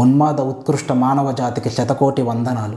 ఉన్మాద 0.00 0.40
ఉత్కృష్ట 0.40 0.92
మానవ 0.92 1.32
జాతికి 1.32 1.70
శతకోటి 1.70 2.22
వందనాలు. 2.22 2.76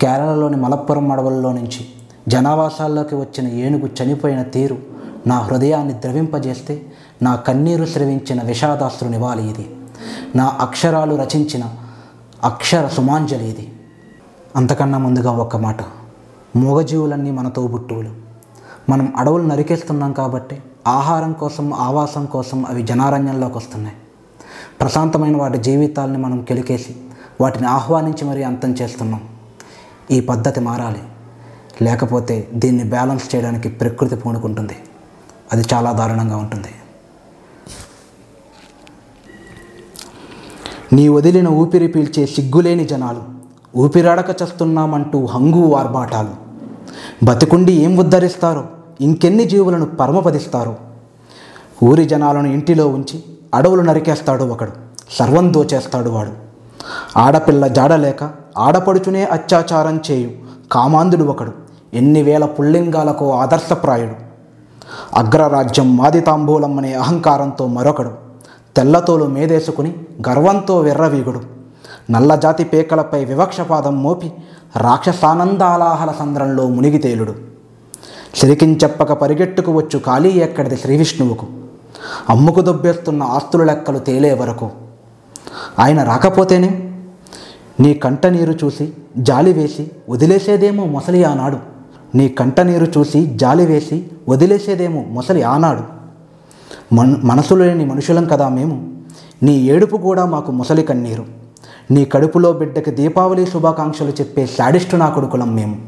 కేరళలోని 0.00 0.56
మలప్పురం 0.56 1.12
అడవుల్లో 1.12 1.52
నుంచి 1.52 1.88
జనావాసాల్లోకి 2.28 3.14
వచ్చిన 3.14 3.48
ఏనుగు 3.48 3.90
చనిపోయిన 4.02 4.42
తీరు 4.42 4.78
నా 5.26 5.38
హృదయాన్ని 5.38 5.94
ద్రవింపజేస్తే 5.94 6.86
నా 7.22 7.36
కన్నీరు 7.36 7.84
స్రవించిన 7.84 8.42
విషాదాస్త్రు 8.42 9.08
నివాళి 9.08 9.50
ఇది. 9.50 9.76
నా 10.36 10.56
అక్షరాలు 10.60 11.14
రచించిన 11.14 11.64
అక్షర 12.44 12.88
సుమాంజలి 12.88 13.48
ఇది. 13.48 13.72
అంతకన్నా 14.56 14.98
ముందుగా 14.98 15.30
ఒక్క 15.30 15.56
మాట. 15.56 15.76
మూగజీవులన్నీ 16.56 17.30
మన 17.30 17.48
తోబుట్టువులు 17.48 18.10
మనం 18.90 19.12
అడవులు 19.16 19.42
నరికేస్తున్నాం 19.42 20.12
కాబట్టి 20.12 20.62
ఆహారం 20.86 21.32
కోసం 21.32 21.74
ఆవాసం 21.74 22.26
కోసం 22.26 22.66
అవి 22.66 22.82
జనారణ్యంలోకి 22.82 23.58
వస్తున్నాయి. 23.58 23.96
ప్రశాంతమైన 24.80 25.36
వాటి 25.36 25.58
జీవితాలని 25.58 26.18
మనం 26.18 26.42
కెలికేసి 26.42 26.96
వాటిని 27.40 27.66
ఆహ్వానించి 27.66 28.24
మరీ 28.24 28.42
అంతం 28.42 28.72
చేస్తున్నాం. 28.72 29.20
ఈ 30.10 30.20
పద్ధతి 30.20 30.60
మారాలి. 30.60 31.02
లేకపోతే 31.82 32.48
దీన్ని 32.54 32.84
బ్యాలెన్స్ 32.84 33.34
చేయడానికి 33.34 33.68
ప్రకృతి 33.68 34.16
పూనుకుంటుంది. 34.16 34.76
అది 35.52 35.64
చాలా 35.74 35.92
దారుణంగా 35.92 36.36
ఉంటుంది. 36.36 36.68
నీ 40.92 41.08
వదిలిన 41.08 41.48
ఊపిరి 41.48 41.88
పీల్చే 41.88 42.26
సిగ్గులేని 42.26 42.84
జనాలు 42.84 43.22
ఊపిరాడక 43.78 44.42
చస్తున్నామంటూ 44.42 45.26
హంగు 45.26 45.74
ఆర్భాటాలు. 45.74 46.30
బతికుండి 47.24 47.72
ఏం 47.72 47.96
ఉద్ధరిస్తారో 47.96 48.66
ఇంకెన్ని 49.00 49.44
జీవులను 49.44 49.86
పరమపదిస్తారో. 49.86 50.76
ఊరి 51.84 52.04
జనాలను 52.04 52.48
ఇంటిలో 52.48 52.88
ఉంచి 52.88 53.24
అడవులు 53.54 53.82
నరికేస్తాడు 53.82 54.44
ఒకడు. 54.44 54.70
సర్వం 55.12 55.54
దోచేస్తాడు 55.54 56.10
వాడు. 56.10 56.30
ఆడపిల్ల 57.18 57.66
జాడలేక 57.66 58.30
ఆడపడుచునే 58.58 59.24
అత్యాచారం 59.24 60.00
చేయు 60.10 60.30
కామాంధుడు 60.72 61.24
ఒకడు. 61.24 61.52
ఎన్ని 61.94 62.22
వేల 62.22 62.44
పుల్లింగాలకు 62.44 63.32
ఆదర్శప్రాయుడు. 63.32 64.28
అగ్రరాజ్యం 65.18 65.96
మాది 65.96 66.20
తాంబూలం 66.20 66.78
అనే 66.78 66.94
అహంకారంతో 66.94 67.66
మరొకడు. 67.66 68.10
తెల్లతోలు 68.76 69.24
మేదేసుకుని 69.24 69.94
గర్వంతో 70.28 70.80
వెర్రవీగుడు. 70.80 71.40
నల్లజాతి 72.10 72.64
పేకలపై 72.64 73.24
వివక్షపాదం 73.24 74.02
మోపి 74.02 74.32
రాక్షసానందాలాహల 74.76 76.12
సంద్రంలో 76.18 76.68
మునిగితేలుడు 76.68 77.34
సిరికించెప్పక 78.34 79.12
పరిగెట్టుకు 79.12 79.72
వచ్చు 79.72 79.98
ఖాళీ 79.98 80.28
ఎక్కడిది 80.28 80.76
శ్రీవిష్ణువుకు. 80.76 81.46
అమ్ముకు 82.30 82.60
దొబ్బేస్తున్న 82.60 83.22
ఆస్తుల 83.22 83.64
లెక్కలు 83.64 83.98
తేలే 83.98 84.34
వరకు. 84.34 84.70
ఆయన 85.78 86.02
రాకపోతేనే 86.02 86.92
నీ 87.80 87.94
కంట 87.94 88.26
నీరు 88.26 88.54
చూసి 88.64 88.92
జాలి 89.18 89.52
వేసి 89.52 89.90
వదిలేసేదేమో 90.08 90.84
మొసలి 90.84 91.24
ఆనాడు. 91.24 91.58
నీ 92.14 92.28
కంట 92.28 92.60
నీరు 92.60 92.86
చూసి 92.98 93.26
జాలి 93.26 93.66
వేసి 93.66 94.10
వదిలేసేదేమో 94.28 95.04
మొసలి 95.08 95.42
ఆనాడు. 95.42 95.82
మన 96.94 97.16
మనసు 97.24 97.54
లేని 97.54 97.84
మనుషులం 97.84 98.24
కదా 98.24 98.48
మేము. 98.48 98.92
నీ 99.42 99.52
ఏడుపు 99.52 99.96
కూడా 99.96 100.24
మాకు 100.24 100.52
ముసలి 100.52 100.82
కన్నీరు. 100.82 101.26
నీ 101.90 102.04
కడుపులో 102.04 102.52
బిడ్డకి 102.52 102.90
దీపావళి 102.90 103.46
శుభాకాంక్షలు 103.46 104.10
చెప్పే 104.10 104.46
శాడిస్టు 104.46 104.96
నా 104.96 105.08
కొడుకులం 105.08 105.54
మేము. 105.54 105.82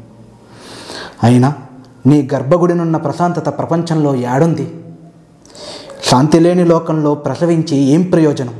అయినా 1.23 1.53
నీ 2.05 2.29
గర్భగుడినున్న 2.33 2.97
ప్రశాంతత 2.97 3.57
ప్రపంచంలో 3.57 4.15
యాడుంది 4.15 4.80
శాంతి 6.09 6.39
లేని 6.39 6.63
లోకంలో 6.65 7.15
ప్రసవించి 7.15 7.77
ఏం 7.93 8.01
ప్రయోజనం? 8.03 8.55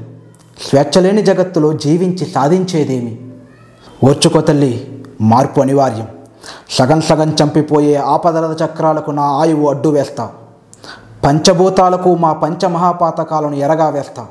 స్వేచ్ఛ 0.65 0.99
లేని 1.01 1.21
జగత్తులో 1.21 1.73
జీవించి 1.73 2.25
సాధించేదేమి? 2.25 3.13
ఓర్చుకో 4.07 4.41
తల్లి 4.41 4.71
మార్పు 5.21 5.61
అనివార్యం. 5.61 6.07
సగం 6.77 7.01
సగం 7.01 7.29
చంపిపోయే 7.39 7.95
ఆపదల 8.13 8.45
చక్రాలకు 8.61 9.11
నా 9.11 9.25
ఆయువు 9.41 9.65
అడ్డు 9.69 9.89
వేస్తా 9.89 10.25
పంచభూతాలకు 11.23 12.15
మా 12.15 12.31
పంచమహాపాతకాలను 12.43 13.55
ఎరగా 13.65 13.89
వేస్తా 13.89 14.23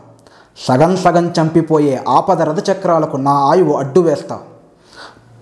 సగం 0.59 0.97
సగం 0.97 1.27
చంపిపోయే 1.37 1.95
ఆపద 2.09 2.43
రథచక్రాలకు 2.43 3.17
నా 3.17 3.35
ఆయువు 3.51 3.75
అడ్డు 3.77 4.01
వేస్తా 4.01 4.37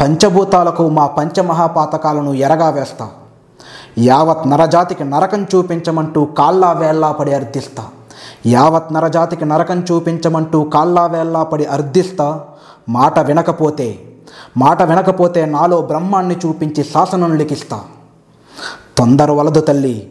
పంచభూతాలకు 0.01 0.85
మా 0.89 1.07
పంచమహాపాతకాలను 1.19 2.35
ఎరగా 2.47 2.69
వేస్తా 2.71 3.07
యావత్ 3.99 4.47
నరజాతికి 4.49 5.05
నరకం 5.05 5.47
చూపించమంటూ 5.55 6.25
కాళ్ళా 6.25 6.73
వేళ్ళా 6.73 7.13
పడి 7.13 7.35
అర్థిస్తా 7.35 7.85
యావత్ 8.47 8.93
నరజాతికి 8.93 9.45
నరకం 9.45 9.85
చూపించమంటూ 9.93 10.65
కాళ్ళా 10.65 11.07
వేళ్ళా 11.07 11.43
పడి 11.43 11.65
అర్థిస్తా 11.65 12.41
మాట 12.89 13.19
వినకపోతే 13.19 13.99
మాట 14.57 14.83
వినకపోతే 14.83 15.47
నాలో 15.47 15.83
బ్రహ్మాన్ని 15.83 16.37
చూపించి 16.47 16.85
శాసనం 16.85 17.37
లిఖిస్తా. 17.37 17.81
తొందర 18.99 19.31
వలదు 19.31 19.61
తల్లి 19.61 20.11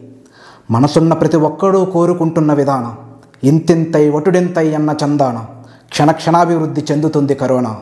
మనసున్న 0.70 1.14
ప్రతి 1.14 1.36
ఒక్కడూ 1.36 1.84
కోరుకుంటున్న 1.84 2.52
విధానం 2.52 2.96
ఇంతింతై 3.44 4.10
ఒటుడింతై 4.10 4.74
అన్న 4.74 4.94
చందాన 5.04 5.38
క్షణ 5.88 6.10
క్షణాభివృద్ధి 6.10 6.84
చెందుతుంది 6.92 7.34
కరోనా. 7.34 7.76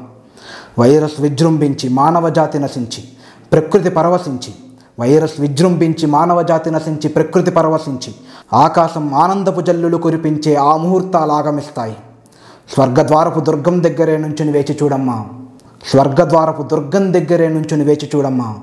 వైరస్ 0.78 1.20
విజృంభించి 1.20 1.88
మానవ 1.88 2.28
జాతి 2.28 2.58
నశించి 2.58 3.04
ప్రకృతి 3.52 3.90
పరవశించి 3.90 4.54
వైరస్ 5.00 5.40
విజృంభించి 5.40 6.06
మానవజాతి 6.06 6.70
నశించి 6.70 7.08
ప్రకృతి 7.08 7.50
పరవశించి 7.50 8.14
ఆకాశం 8.52 9.14
ఆనందపు 9.14 9.60
జల్లులు 9.60 9.96
కురిపించే 9.96 10.54
ఆ 10.54 10.76
ముహూర్తాలు 10.76 11.32
ఆగమిస్తాయి 11.32 11.96
స్వర్గద్వారపు 12.74 13.40
దుర్గం 13.40 13.82
దగ్గరే 13.82 14.16
నుంచుని 14.16 14.52
వేచి 14.52 14.78
చూడమ్మా. 14.82 15.24
స్వర్గద్వారపు 15.90 16.62
దుర్గం 16.62 17.12
దగ్గరే 17.12 17.48
నుంచుని 17.48 17.84
వేచి 17.84 18.10
చూడమ్మా. 18.14 18.54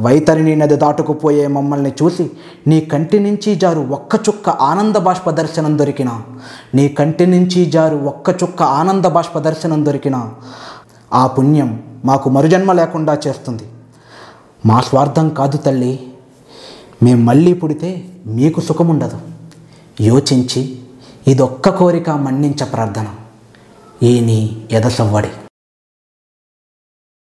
వైతరిని 0.00 0.56
నది 0.56 0.76
దాటుకుపోయే 0.76 1.46
మమ్మల్ని 1.46 1.92
చూసి 2.02 2.30
నీ 2.66 2.80
కంటి 2.80 3.18
నుంచి 3.18 3.54
జారు 3.54 3.80
ఒక్క 3.80 4.14
చుక్క 4.14 4.48
ఆనంద 4.48 4.96
బాష్ప 4.96 5.30
దర్శనం 5.30 5.78
దొరికిన. 5.78 6.20
నీ 6.74 6.88
కంటి 6.88 7.26
నుంచి 7.26 7.66
జారు 7.66 7.96
ఒక్క 7.96 8.30
చుక్క 8.30 8.62
ఆనంద 8.62 9.04
బాష్ప 9.04 9.38
దర్శనం 9.38 9.86
దొరికిన. 9.86 10.30
ఆ 11.12 11.26
పుణ్యం 11.26 11.82
మాకు 12.04 12.30
మరుజన్మ 12.30 12.72
లేకుండా 12.72 13.18
చేస్తుంది. 13.26 13.62
మా 14.66 14.80
స్వార్థం 14.80 15.28
కాదు 15.28 15.56
తల్లి. 15.56 16.00
మేము 17.02 17.22
మళ్ళీ 17.22 17.52
పుడితే 17.52 18.04
మీకు 18.26 18.60
సుఖముండదు. 18.60 19.18
యోచించి 20.00 20.78
ఇదొక్క 21.28 21.68
కోరిక 21.68 22.10
మన్నించ 22.10 22.64
ప్రార్థన. 22.64 23.06
ఈ 24.02 24.20
నీ 24.20 24.66
ఎదసవ్వడి. 24.72 25.28